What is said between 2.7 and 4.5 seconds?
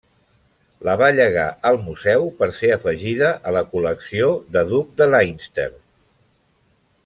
afegida a la col·lecció